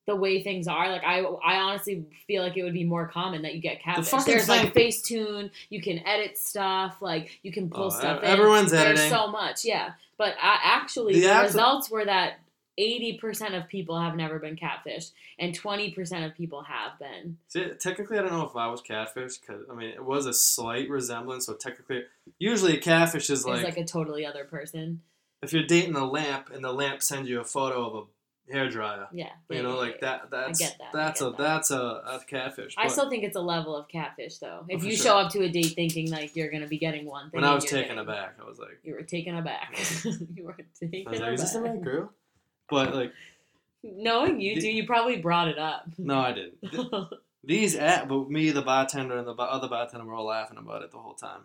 [0.07, 3.43] the way things are, like I, I honestly feel like it would be more common
[3.43, 4.09] that you get catfish.
[4.09, 8.25] fucking There's like Facetune, you can edit stuff, like you can pull Oh, stuff ev-
[8.25, 8.31] in.
[8.31, 9.11] everyone's There's editing.
[9.11, 9.91] so much, yeah.
[10.19, 12.35] But I, actually, The the, apps- results were that.
[12.81, 17.37] 80% of people have never been catfished and 20% of people have been.
[17.49, 20.33] See, technically, I don't know if I was catfished because I mean it was a
[20.33, 21.45] slight resemblance.
[21.47, 22.05] So technically,
[22.39, 25.03] usually a catfish is It's like, like a totally other person.
[25.43, 28.07] if you're dating a lamp and the lamp sends you a photo of a
[28.51, 29.09] hair dryer.
[29.13, 29.31] Yeah.
[29.49, 30.31] You yeah, know, yeah, like that.
[30.31, 31.39] That's get that, I that's get a that.
[31.39, 32.75] that's a, a catfish.
[32.77, 34.65] I still think it's a level of catfish, though.
[34.69, 35.05] If oh, for you sure.
[35.05, 37.55] show up to a date thinking like you're gonna be getting one thing, when I
[37.55, 39.77] was taken aback, I was like, you were taken aback.
[40.05, 41.35] you were taken I was like, aback.
[41.35, 42.13] is this the right girl?
[42.69, 43.13] But like,
[43.83, 45.87] Knowing you The- two, you probably brought it up.
[45.99, 46.59] no, I didn't.
[47.45, 50.93] These at but me, the bartender, and the other bartender were all laughing about it
[50.93, 51.41] the whole time.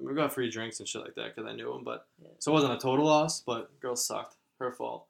[0.00, 2.28] We, got free drinks and shit like that because I knew them, but Yeah.
[2.38, 3.42] so it wasn't a total loss.
[3.42, 4.36] But girl sucked.
[4.58, 5.06] Her fault.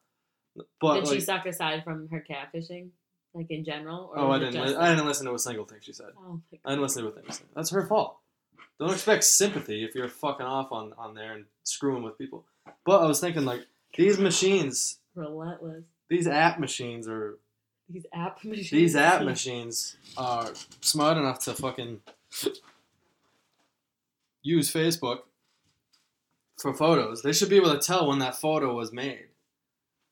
[0.81, 2.88] But Did she suck aside from her catfishing,
[3.35, 4.11] like in general?
[4.14, 4.55] Or oh, I didn't.
[4.64, 6.09] Li- I didn't listen to a single thing she said.
[6.18, 7.25] Oh my I didn't listen to a thing.
[7.27, 7.47] she said.
[7.55, 8.18] That's her fault.
[8.79, 12.44] Don't expect sympathy if you're fucking off on on there and screwing with people.
[12.85, 13.66] But I was thinking like
[13.97, 15.85] these machines, Relentless.
[16.09, 17.38] these app machines are
[17.88, 18.71] These app machines.
[18.71, 22.01] these app machines are smart enough to fucking
[24.42, 25.21] use Facebook
[26.59, 27.23] for photos.
[27.23, 29.27] They should be able to tell when that photo was made.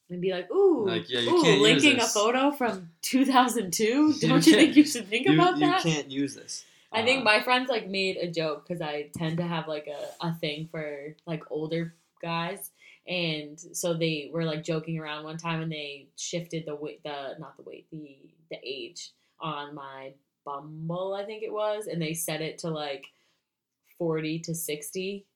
[0.09, 3.87] And be like, ooh, Like, yeah, you ooh, linking a photo from 2002.
[3.87, 5.85] Don't you, can't- think you should think You, about that?
[5.85, 6.65] you can't use this.
[6.93, 9.89] I think Uh, my friends like made a joke because I tend to have like
[9.89, 12.71] a, a thing for like older guys,
[13.09, 17.35] and so they were like joking around one time, and they shifted the weight, the
[17.41, 18.17] not the weight, the
[18.51, 20.13] the age on my
[20.45, 23.07] Bumble, I think it was, and they set it to like
[23.99, 25.27] forty to sixty.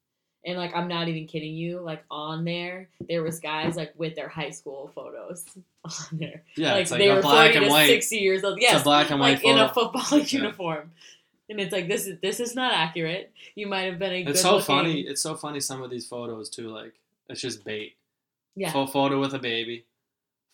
[0.45, 4.15] And like I'm not even kidding you, like on there, there was guys like with
[4.17, 5.45] their high school photos
[5.85, 6.43] on there.
[6.57, 7.87] yeah, like, like they a were black 40 and to white.
[7.89, 8.59] 60 years old.
[8.61, 9.65] Yes, a black and white like in photo.
[9.67, 10.91] a football uniform.
[11.51, 13.33] And it's like this is this is not accurate.
[13.55, 15.01] You might have been a good It's so looking- funny.
[15.01, 15.61] It's so funny.
[15.61, 16.69] Some of these photos too.
[16.71, 16.95] Like
[17.29, 17.97] it's just bait.
[18.57, 18.73] Yeah.
[18.73, 19.85] Pho- photo with a baby.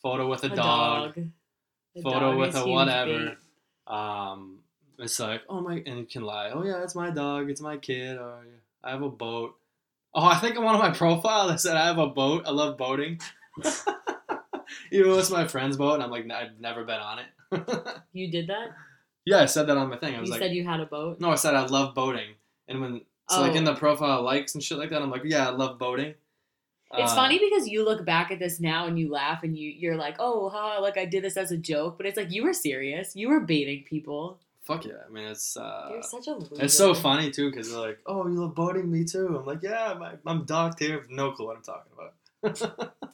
[0.03, 1.17] Photo with a, dog.
[1.97, 3.19] A photo dog with a whatever.
[3.87, 3.93] bait.
[3.93, 4.59] Um,
[4.99, 6.51] it's like oh my, and you can lie.
[6.51, 7.51] Oh yeah, it's my dog.
[7.51, 8.17] It's my kid.
[8.19, 8.39] Or
[8.83, 9.55] I have a boat.
[10.15, 12.45] Oh, I think on one of my profiles I said I have a boat.
[12.47, 13.21] I love boating.
[14.91, 17.27] Even though it's my friend's boat, and I'm like I've never been on it.
[18.13, 18.69] You did that?
[19.25, 20.13] yeah, I said that on my thing.
[20.15, 21.21] I You was like, said you had a boat?
[21.21, 22.35] no, I said I love boating.
[22.69, 23.57] And when so like Oh.
[23.57, 26.15] in the profile likes and shit like that, I'm like, yeah, I love boating.
[26.95, 29.71] It's Uh, funny because you look back at this now and you laugh and you
[29.71, 32.45] you're like, oh, huh, like I did this as a joke, but it's like you
[32.45, 33.15] were serious.
[33.17, 34.39] You were baiting people.
[34.67, 34.95] Fuck yeah!
[35.09, 36.65] I mean, it's uh, You're such a loser.
[36.65, 38.91] it's so funny too because they're like, "Oh, you love boating?
[38.91, 41.05] Me too." I'm like, "Yeah, my, I'm docked here.
[41.09, 42.95] No clue what I'm talking about."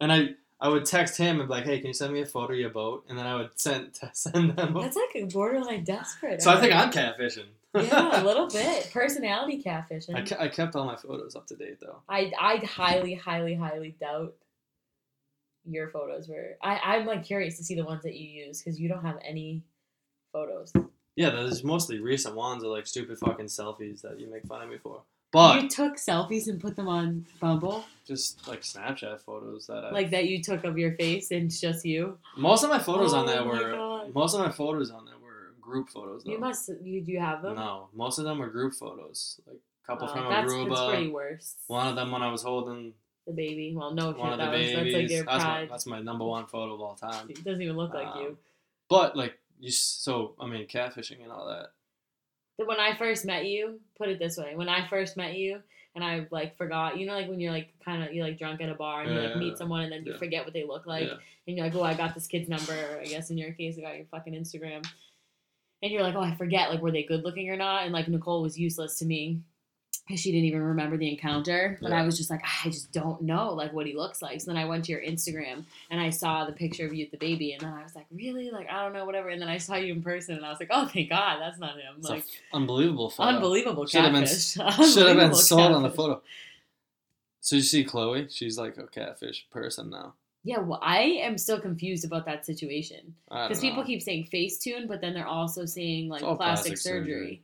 [0.00, 0.28] and I
[0.60, 2.58] I would text him and be like, "Hey, can you send me a photo of
[2.58, 4.74] your boat?" And then I would send send them.
[4.74, 6.42] That's like borderline desperate.
[6.42, 7.46] so I think I'm catfishing.
[7.74, 10.14] yeah, a little bit personality catfishing.
[10.14, 12.00] I, ke- I kept all my photos up to date though.
[12.08, 14.34] I I highly, highly, highly doubt
[15.66, 16.58] your photos were.
[16.62, 19.18] I I'm like curious to see the ones that you use because you don't have
[19.24, 19.62] any
[20.34, 20.72] photos.
[21.16, 24.68] Yeah, there's mostly recent ones are like stupid fucking selfies that you make fun of
[24.68, 25.00] me for.
[25.32, 29.90] But you took selfies and put them on Bumble, just like Snapchat photos that I
[29.90, 32.18] like that you took of your face and it's just you.
[32.36, 34.14] most of my photos on Oh there my were God.
[34.14, 36.22] most of my photos on there were group photos.
[36.24, 36.32] Though.
[36.32, 36.68] You must.
[36.82, 37.56] You do you have them?
[37.56, 39.40] No, most of them were group photos.
[39.46, 40.68] Like a couple Oh, from that's, Aruba.
[40.68, 41.54] that's pretty worse.
[41.68, 42.92] One of them when I was holding
[43.26, 43.74] The baby.
[43.76, 44.74] Well, no one of the That was, babies.
[44.76, 45.68] that's like your that's, my, pride.
[45.70, 47.28] that's my number one photo of all time.
[47.30, 48.38] It doesn't even look like Um, you.
[48.88, 51.70] But like you, so I mean, catfishing and all that.
[52.56, 55.60] When I first met you, put it this way: when I first met you,
[55.94, 58.60] and I like forgot, you know, like when you're like kind of you're like drunk
[58.60, 60.18] at a bar and you like meet someone and then you yeah.
[60.18, 61.16] forget what they look like, yeah.
[61.46, 62.74] and you're like, oh, I got this kid's number.
[63.00, 64.84] I guess in your case, I got your fucking Instagram,
[65.82, 67.84] and you're like, oh, I forget, like were they good looking or not?
[67.84, 69.42] And like Nicole was useless to me
[70.06, 71.78] because she didn't even remember the encounter.
[71.80, 72.02] But Yeah.
[72.02, 74.40] I was just like, I just don't know like what he looks like.
[74.40, 77.10] So then I went to your Instagram and I saw the picture of you with
[77.12, 79.28] the baby, and then I was like, really, like I don't know, whatever.
[79.30, 81.58] And then I saw you in person, and I was like, oh, thank God, that's
[81.58, 81.94] not him.
[81.98, 82.24] It's like.
[82.52, 83.30] unbelievable photo.
[83.30, 84.26] Unbelievable Should have been-
[84.92, 86.22] Should have been sold on the photo.
[87.40, 88.26] So you see Chloe?
[88.30, 90.14] She's like a catfish person now.
[90.46, 95.00] Yeah, well, I am still confused about that situation because people keep saying Facetune, but
[95.00, 97.10] then they're also saying like plastic, plastic surgery.
[97.12, 97.42] surgery.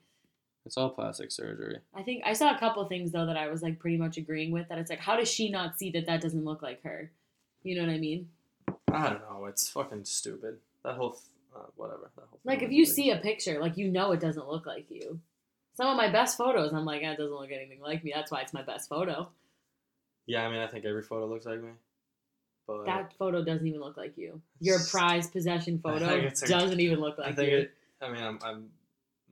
[0.71, 1.79] It's all plastic surgery.
[1.97, 4.53] I think I saw a couple things though that I was like pretty much agreeing
[4.53, 4.69] with.
[4.69, 7.11] That it's like, how does she not see that that doesn't look like her?
[7.65, 8.29] You know what I mean?
[8.93, 9.47] I don't know.
[9.47, 10.59] It's fucking stupid.
[10.85, 11.23] That whole th-
[11.57, 12.09] uh, whatever.
[12.15, 14.89] That whole Like if you see a picture, like you know it doesn't look like
[14.93, 15.19] you.
[15.75, 18.13] Some of my best photos, I'm like, it doesn't look anything like me.
[18.15, 19.29] That's why it's my best photo.
[20.27, 21.71] Yeah, I mean, I think every photo looks like me.
[22.69, 24.41] But That photo doesn't even look like you.
[24.61, 27.51] Your It's- prized possession photo think it's a- doesn't even look like I like think
[27.51, 27.59] you.
[27.59, 27.73] it.
[28.01, 28.69] I mean, I'm, I'm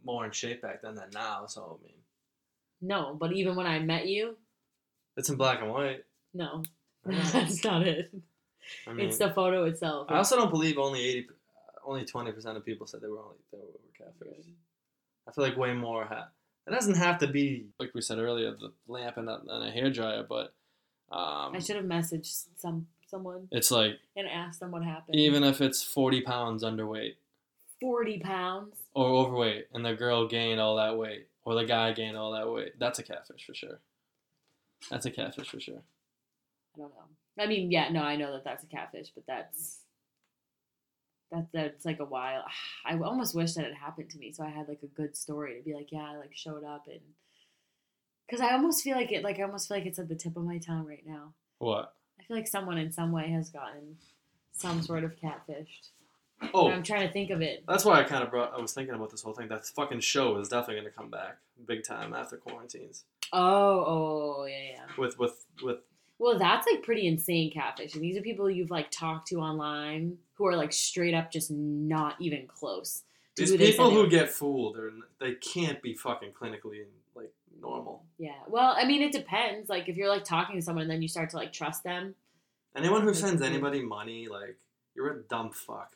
[0.09, 1.45] more in shape back then than now.
[1.47, 1.95] So I mean,
[2.81, 4.37] No, but even when I met you,
[5.17, 6.05] it's in black and white.
[6.35, 6.63] no,
[7.05, 8.11] that's not it.
[8.87, 10.11] I mean, it's the photo itself.
[10.11, 11.27] I also don't believe only eighty,
[11.85, 14.47] only twenty percent of people said they were only they were catfish.
[15.29, 16.29] I feel like way more ha
[16.67, 19.71] It doesn't have to be like we said earlier, the lamp and a, and a
[19.71, 20.55] hair dryer, but
[21.13, 25.17] um, I should have messaged some someone It's like and ask them what happened.
[25.17, 27.15] even if it's forty pounds underweight
[27.81, 28.75] forty pounds.
[28.99, 32.51] Or overweight, and the girl gained all that weight, or the guy gained all that
[32.51, 33.79] weight, that's a catfish for sure.
[34.91, 35.83] That's a catfish for sure.
[36.75, 37.43] I don't know.
[37.43, 39.79] I mean, yeah, no, I know that that's a catfish, but that's
[41.31, 42.45] that's that's like a while.
[42.85, 45.57] I almost wish that it happened to me, so I had like a good story
[45.57, 47.01] to be like, yeah, I like showed up and
[48.27, 50.37] because I almost feel like it, like I almost feel like it's at the tip
[50.37, 51.35] of my tongue right now.
[51.61, 51.95] What?
[52.19, 53.97] I feel like someone in some way has gotten
[54.53, 55.91] some sort of catfished.
[56.55, 57.65] Oh, And I'm trying to think of it.
[57.67, 58.55] That's why I kind of brought.
[58.57, 59.49] I was thinking about this whole thing.
[59.49, 63.05] That fucking show is definitely going to come back big time after quarantines.
[63.33, 63.41] Oh,
[64.41, 64.85] oh, yeah, yeah.
[64.97, 65.79] With with with
[66.19, 67.95] Well, that's like pretty insane catfish.
[67.95, 71.51] And these are people you've like talked to online who are like straight up just
[71.51, 73.03] not even close.
[73.37, 74.77] to these who people who get fooled.
[74.77, 78.05] They're they can't be fucking clinically like normal.
[78.19, 78.39] Yeah.
[78.49, 79.69] Well, I mean, it depends.
[79.69, 82.15] Like if you're like talking to someone and then you start to like trust them.
[82.77, 84.57] Anyone who sends anybody money, like
[84.95, 85.93] you're a dumb fuck.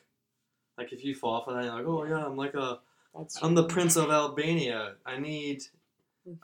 [0.77, 2.79] Like if you fall for that, you're like, oh yeah, I'm like a,
[3.15, 4.93] That's I'm the prince of Albania.
[5.05, 5.63] I need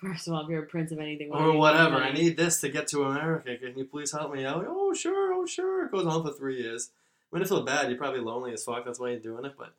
[0.01, 1.95] First of all, if you're a prince of anything, or whatever.
[1.95, 3.55] I need this to get to America.
[3.57, 4.65] Can you please help me out?
[4.67, 5.85] Oh sure, oh sure.
[5.85, 6.91] It goes on for three years.
[7.29, 8.83] When you feel bad, you're probably lonely as fuck.
[8.83, 9.53] That's why you're doing it.
[9.57, 9.73] But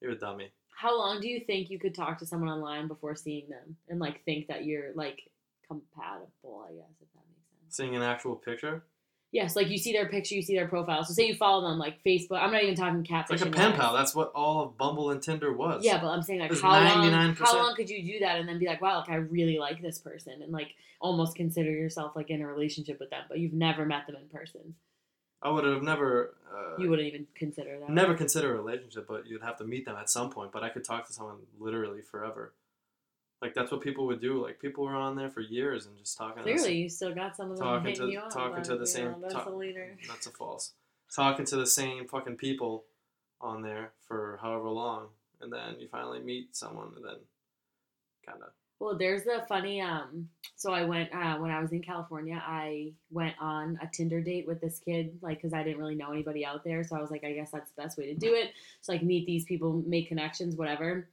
[0.00, 0.50] you're a dummy.
[0.74, 3.98] How long do you think you could talk to someone online before seeing them and
[3.98, 5.22] like think that you're like
[5.66, 6.66] compatible?
[6.68, 7.74] I guess if that makes sense.
[7.74, 8.84] Seeing an actual picture,
[9.32, 11.04] Yes, like you see their picture, you see their profile.
[11.04, 12.40] So say you follow them like Facebook.
[12.40, 13.40] I'm not even talking catfish.
[13.40, 13.92] like a pen pal.
[13.92, 15.84] That's what all of Bumble and Tinder was.
[15.84, 17.38] Yeah, but I'm saying like how long 99%.
[17.38, 19.82] how long could you do that and then be like, wow, like I really like
[19.82, 20.68] this person and like
[21.00, 24.28] almost consider yourself like in a relationship with them, but you've never met them in
[24.28, 24.74] person.
[25.42, 26.34] I would have never.
[26.50, 27.90] Uh, You wouldn't even consider that.
[27.90, 30.50] never consider a relationship, but you'd have to meet them at some point.
[30.52, 32.54] But I could talk to someone literally forever.
[33.42, 34.42] Like that's what people would do.
[34.42, 36.42] Like people were on there for years and just talking.
[36.42, 38.80] to the Clearly, you still got some of them Talking to- you talking to the
[38.80, 39.90] you same know, that's talk- the leader.
[40.08, 40.72] That's a false.
[41.14, 42.84] Talking to the same fucking people
[43.40, 45.06] on there for however long,
[45.40, 47.16] and then you finally meet someone, and then
[48.26, 48.48] kind of.
[48.80, 49.80] Well, there's the funny.
[49.80, 52.42] Um, so I went uh, when I was in California.
[52.44, 56.10] I went on a Tinder date with this kid, like because I didn't really know
[56.10, 56.82] anybody out there.
[56.84, 58.50] So I was like, I guess that's the best way to do it.
[58.80, 61.08] So like meet these people, make connections, whatever.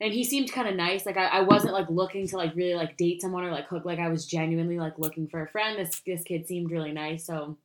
[0.00, 1.04] And he seemed kind of nice.
[1.06, 3.84] Like I, I wasn't like looking to like really like date someone or like hook.
[3.84, 5.78] Like I was genuinely like looking for a friend.
[5.78, 7.24] This this kid seemed really nice.
[7.26, 7.56] So,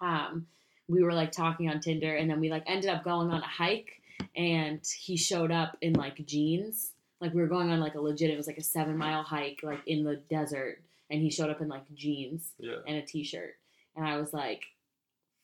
[0.00, 0.46] um,
[0.88, 3.46] we were like talking on Tinder, and then we like ended up going on a
[3.46, 4.00] hike.
[4.36, 8.30] And he showed up in like jeans like we were going on like a legit
[8.30, 11.60] it was like a seven mile hike like in the desert and he showed up
[11.60, 12.76] in like jeans Yeah.
[12.86, 13.54] and a t-shirt
[13.96, 14.64] and i was like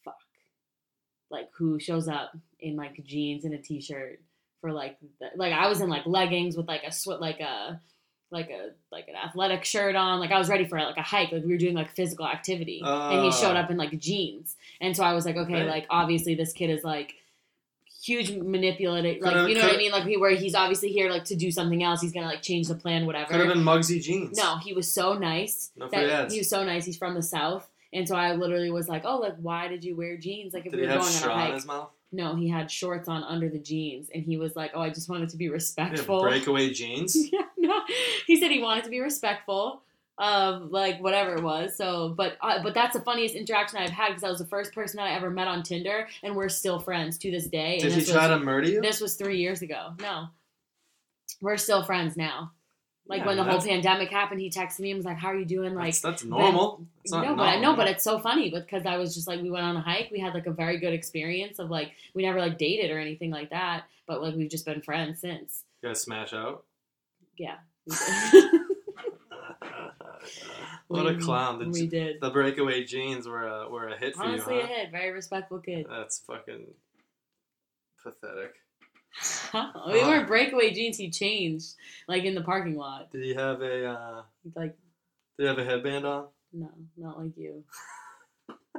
[0.04, 0.18] fuck
[1.30, 4.20] like who shows up in like jeans and a t-shirt
[4.60, 7.80] for like the, like i was in like leggings with like a sweat like a
[8.30, 10.20] like a like an athletic shirt on.
[10.20, 11.32] Like i was ready for like a hike.
[11.32, 12.82] Like we were doing like physical activity.
[12.84, 13.60] And he showed Ah.
[13.60, 14.54] up in like jeans.
[14.82, 15.66] And so i was like okay Right.
[15.66, 17.14] like obviously this kid is like
[18.02, 19.92] huge manipulative like Could've- you know what i mean?
[19.92, 22.00] Like he- where he's obviously here like to do something else.
[22.02, 23.30] He's gonna like change the plan whatever.
[23.30, 24.36] Could have been Mugsy jeans.
[24.36, 26.84] no he was so nice No that he was so nice.
[26.84, 27.68] He's from the south.
[27.92, 30.52] And so i literally was like oh like why did you wear jeans?
[30.52, 31.54] Like if Did we were going on a in hike.
[31.54, 31.90] his mouth?
[32.12, 35.08] No he had shorts on under the jeans and he was like oh i just
[35.08, 37.16] wanted to be He respectful breakaway jeans.
[37.32, 37.80] yeah, no.
[38.26, 39.82] He said he wanted to be respectful
[40.18, 41.76] of like whatever it was.
[41.76, 44.74] So, but uh, but that's the funniest interaction I've had because I was the first
[44.74, 47.74] person I ever met on Tinder, and we're still friends to this day.
[47.74, 48.80] And Did he this try was, to murder you?
[48.80, 49.94] This was three years ago.
[50.00, 50.26] No,
[51.40, 52.52] we're still friends now.
[53.08, 55.36] Like Yeah, when the whole pandemic happened, he texted me and was like, "How are
[55.38, 56.82] you doing?" Like, that's, that's normal.
[57.10, 59.64] No, but I know, but it's so funny because I was just like, we went
[59.64, 60.10] on a hike.
[60.12, 63.30] We had like a very good experience of like, we never like dated or anything
[63.30, 65.64] like that, but like we've just been friends since.
[65.82, 66.64] You guys smash out.
[67.38, 67.56] Yeah.
[67.86, 67.96] we
[70.88, 71.58] what a clown!
[71.58, 72.20] The, we did.
[72.20, 74.68] the breakaway jeans were a were a hit for Honestly, you, a huh?
[74.68, 74.90] hit.
[74.90, 75.86] Very respectful kid.
[75.88, 76.66] That's fucking
[78.02, 78.54] pathetic.
[79.86, 80.96] we weren't breakaway jeans.
[80.96, 81.74] He changed,
[82.06, 83.10] like in the parking lot.
[83.10, 84.22] Did he have a uh,
[84.54, 84.76] Like,
[85.36, 86.26] Did he have a headband on?
[86.52, 87.64] no, not like you.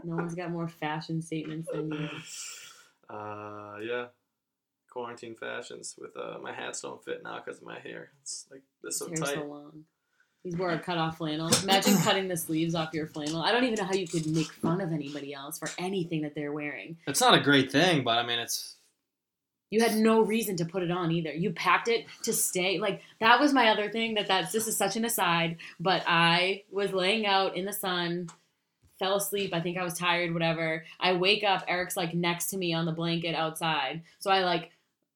[0.03, 2.09] No one's got more fashion statements than you.
[3.09, 4.05] Uh, yeah.
[4.91, 8.11] Quarantine fashions with uh, my hats don't fit now because of my hair.
[8.21, 9.39] It's like this so His hair's tight.
[9.39, 9.83] so long.
[10.43, 11.49] He's wore a cut off flannel.
[11.63, 13.41] Imagine cutting the sleeves off your flannel.
[13.41, 16.35] I don't even know how you could make fun of anybody else for anything that
[16.35, 16.97] they're wearing.
[17.07, 18.75] It's not a great thing, but I mean, it's
[19.69, 21.32] You had no reason to put it on either.
[21.32, 22.79] You packed it to stay.
[22.79, 24.15] Like that was my other thing.
[24.15, 25.58] That that's this is such an aside.
[25.79, 28.29] But I was laying out in the sun,
[28.97, 29.53] fell asleep.
[29.53, 30.34] I think I was tired.
[30.34, 30.86] Whatever.
[30.99, 31.63] I wake up.
[31.67, 34.01] Eric's like next to me on the blanket outside.
[34.19, 34.71] So I like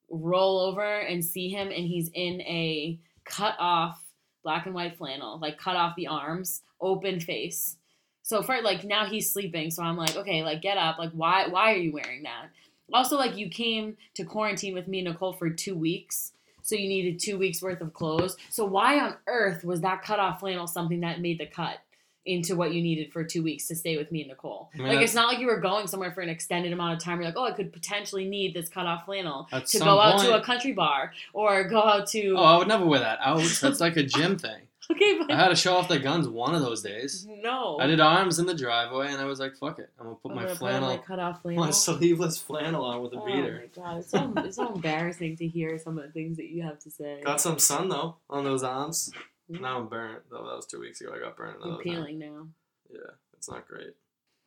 [0.09, 4.03] roll over and see him, and he's in a cut off
[4.43, 7.77] black and white flannel, like cut off the arms, open face.
[8.21, 10.99] So for like now he's sleeping, so I'm like, okay, like get up.
[10.99, 12.49] Like why why are you wearing that?
[12.91, 16.87] Also, like you came to quarantine with me and Nicole for two weeks, so you
[16.87, 18.35] needed two weeks worth of clothes.
[18.49, 21.77] So why on earth was that cutoff flannel something that made the cut
[22.25, 24.69] into what you needed for two weeks to stay with me and Nicole?
[24.73, 27.03] I mean, like it's not like you were going somewhere for an extended amount of
[27.03, 27.17] time.
[27.19, 30.41] You're like, oh, I could potentially need this cutoff flannel to go out to a
[30.41, 32.35] country bar or go out to.
[32.37, 33.41] Oh, I would never wear that out.
[33.61, 34.61] That's like a gym thing.
[34.91, 37.27] Okay, but I had to show off the guns one of those days.
[37.41, 37.77] no.
[37.79, 40.29] I did arms in the driveway, and I was like, "Fuck it, I'm gonna put
[40.31, 41.63] I'm my gonna put on flannel, my cutoff flannel.
[41.65, 45.37] my sleeveless flannel on with a Oh beater." my god, it's so it's so embarrassing
[45.37, 47.21] to hear some of the things that you have to say.
[47.23, 49.11] Got some sun though on those arms.
[49.51, 49.61] Mm-hmm.
[49.63, 50.23] Now I'm burnt.
[50.29, 51.13] Though that was two weeks ago.
[51.15, 51.57] I got burnt.
[51.63, 51.83] You're time.
[51.83, 52.47] peeling now.
[52.89, 52.99] Yeah,
[53.37, 53.93] it's not great.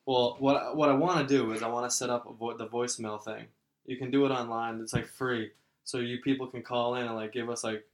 [0.07, 2.57] Well, what what I want to do is I want to set up a vo-
[2.57, 3.47] the voicemail thing.
[3.87, 4.81] You can do it online.
[4.81, 5.51] It's like free,
[5.85, 7.85] so you people can call in and like give us like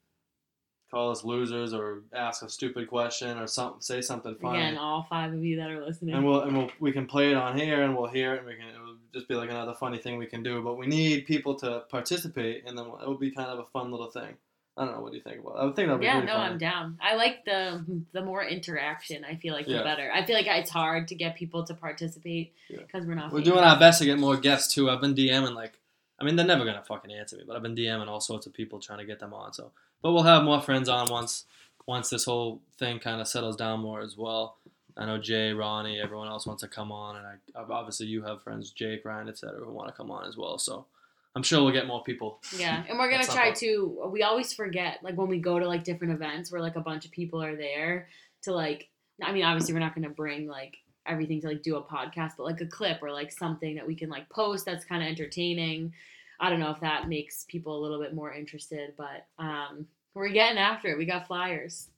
[0.92, 5.07] call us losers or ask a stupid question or something, say something funny, Again, all
[5.11, 6.14] five of you that are listening.
[6.14, 8.46] and we'll and we'll we can play it on here and we'll hear it and
[8.46, 10.62] we can it will just be like another funny thing we can do.
[10.62, 13.90] But we need people to participate, and then it will be kind of a fun
[13.90, 14.35] little thing.
[14.76, 15.00] I don't know.
[15.02, 15.57] What do you think about?
[15.57, 15.59] it?
[15.61, 16.52] I would think that would be yeah, no, funny.
[16.52, 16.98] I'm down.
[17.00, 19.24] I like the the more interaction.
[19.24, 20.11] I feel like the better.
[20.12, 22.78] I feel like it's hard to get people to participate Yeah.
[22.87, 23.33] because we're not.
[23.33, 23.48] We're famous.
[23.48, 24.88] doing our best to get more guests too.
[24.88, 25.78] I've been DMing like,
[26.22, 28.52] I mean, they're never gonna fucking answer me, but I've been DMing all sorts of
[28.54, 29.52] people trying to get them on.
[29.52, 31.44] So, but we'll have more friends on once
[31.87, 34.56] once this whole thing kind of settles down more as well.
[34.96, 38.42] I know Jay, Ronnie, everyone else wants to come on, and I obviously you have
[38.42, 40.58] friends, Jake, Ryan, etc., who want to come on as well.
[40.58, 40.87] So,
[41.35, 42.40] I'm sure we'll get more people.
[42.56, 44.11] Yeah, and we're gonna try not- to.
[44.12, 47.04] We always forget, like when we go to like different events where like a bunch
[47.04, 48.08] of people are there
[48.42, 48.88] to like.
[49.20, 52.44] I mean, obviously, we're not gonna bring like everything to like do a podcast, but
[52.44, 55.92] like a clip or like something that we can like post that's kind of entertaining.
[56.40, 60.28] I don't know if that makes people a little bit more interested, but um, we're
[60.28, 60.98] getting after it.
[60.98, 61.88] We got flyers,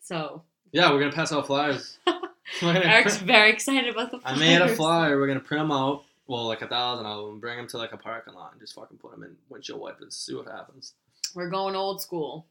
[0.00, 1.98] so Yeah, we're gonna pass out flyers.
[2.62, 4.20] Eric's very excited about the.
[4.24, 5.18] I made a flyer.
[5.18, 6.04] We're gonna print them out.
[6.28, 7.40] Well, like a thousand of them.
[7.40, 10.16] Bring them to like a parking lot and just fucking put them in windshield wipers.
[10.16, 10.94] See what happens.
[11.34, 12.46] We're going old school.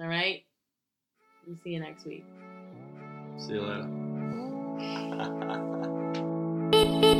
[0.00, 0.44] All right.
[1.46, 2.24] We'll see you next week.
[3.36, 4.11] See you later.
[5.16, 5.56] 哈哈
[6.72, 7.11] 哈。